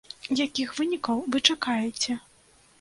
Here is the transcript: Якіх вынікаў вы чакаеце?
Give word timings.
Якіх 0.45 0.69
вынікаў 0.79 1.23
вы 1.35 1.45
чакаеце? 1.55 2.19